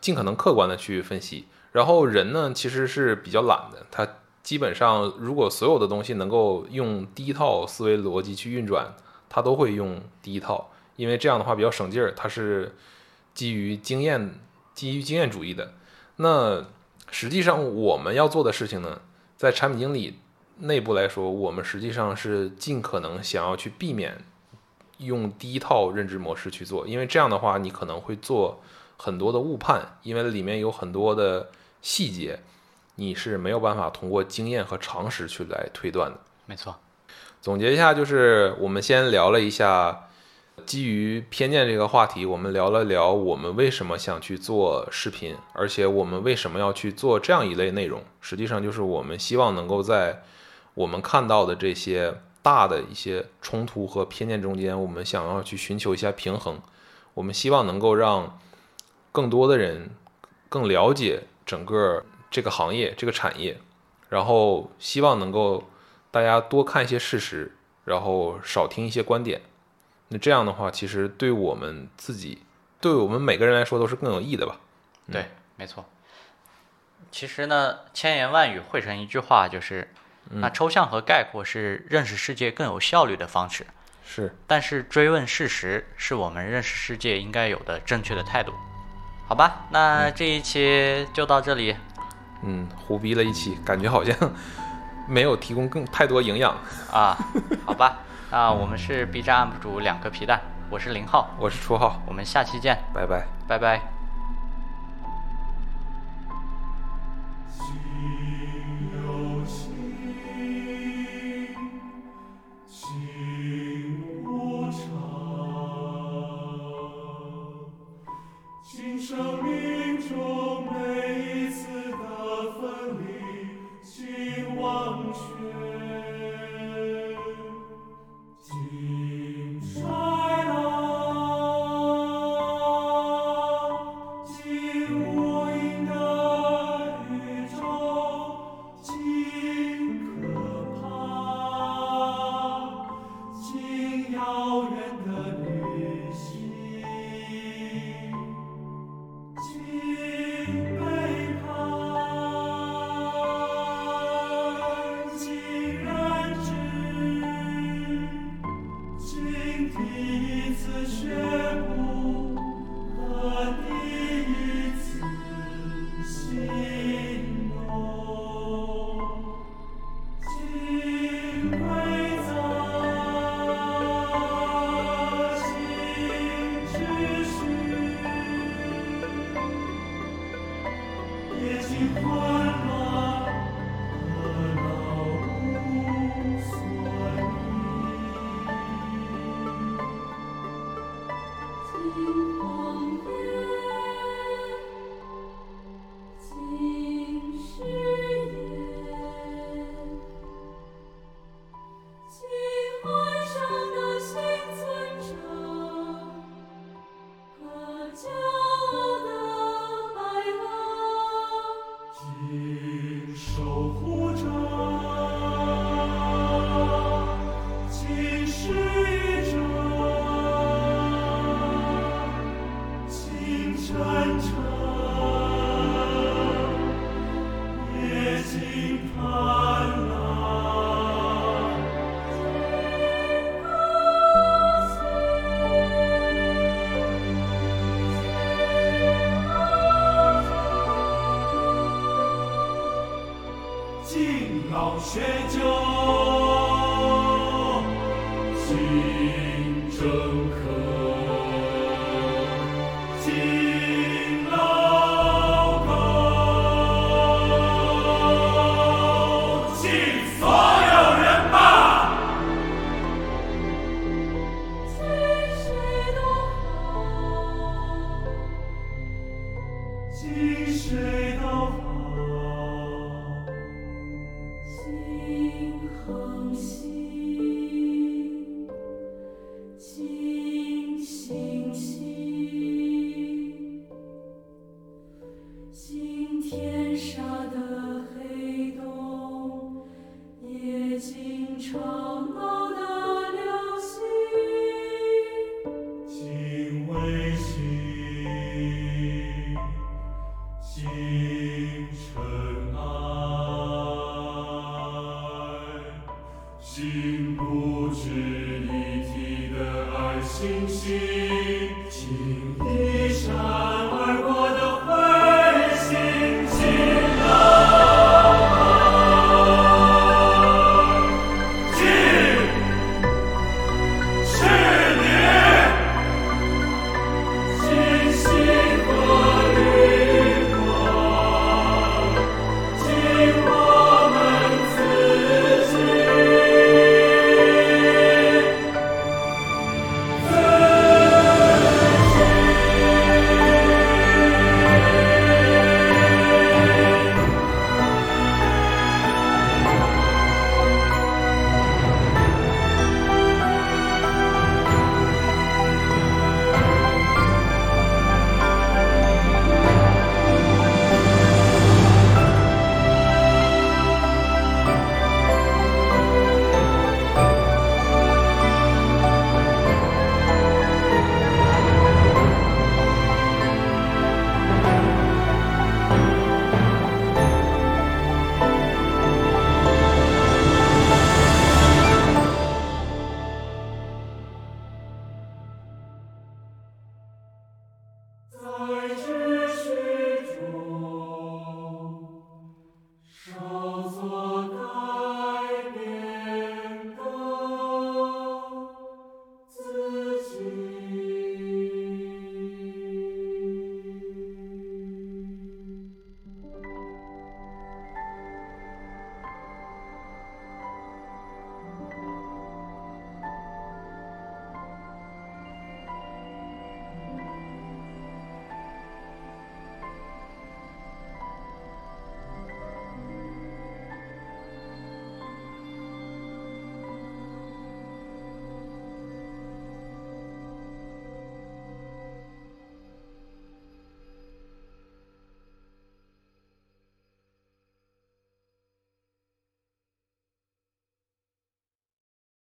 [0.00, 1.44] 尽可能客观的去分析。
[1.72, 4.08] 然后人呢，其实是比较懒的，他。
[4.42, 8.94] 基本上，如果所有的东西能够用第一套思维逻辑去运转，
[9.28, 12.12] 他都会用第一套，因为这样的话比较省劲儿。
[12.14, 12.76] 它是
[13.32, 14.38] 基于经验、
[14.74, 15.72] 基于经验主义的。
[16.16, 16.66] 那
[17.10, 19.00] 实际上我们要做的事情呢，
[19.36, 20.18] 在产品经理
[20.58, 24.22] 内部来说，我们实际上是尽可能想要去避免
[24.98, 28.62] 用第一套认知模式去做，因为这样的话你可能会做
[28.98, 32.40] 很多的误判，因为里面有很多的细节。
[32.96, 36.18] 你是没有办法通过经验和常识去来推断的。
[36.44, 36.76] 没错，
[37.40, 40.09] 总结一下，就是我们先聊了一下
[40.66, 48.02] 基于偏见这个话题，我们聊了聊我们为什么想去做视频，而且我们为什么要去做这样一类内容。
[48.20, 50.22] 实际上就是我们希望能够在
[50.74, 56.60] 我们看到的这些大的一些冲突和偏见中间，我们想要去寻求一下平衡。
[57.14, 58.38] 我们希望能够让
[59.10, 59.90] 更多的人
[60.48, 62.04] 更了解整个。
[62.32, 63.58] 这个行业，这个产业，
[64.08, 65.64] 然后希望能够
[66.12, 69.42] 大家多看一些事实，然后少听一些观点。
[70.10, 72.42] 那这样的话，其实对我们自己，
[72.80, 74.56] 对我们每个人来说都是更有益的吧？
[75.10, 75.84] 对，没错。
[77.10, 79.92] 其实呢，千言万语汇成一句话，就是
[80.30, 83.66] 那抽象和概括是认识世界更有效率的方式。
[84.04, 88.52] 是，但是追问事实是我们认识世界应该有的正确的态度。
[89.28, 91.76] 好吧，那这一期就到这里。
[92.42, 94.16] 嗯，胡逼了一期，感觉好像
[95.06, 96.56] 没有提供更太多营养
[96.90, 97.16] 啊。
[97.64, 97.98] 好吧，
[98.30, 103.99] 那我们是 B 站 UP 主两个皮蛋，我是林浩，我是初浩，我们下期见，拜拜，拜拜。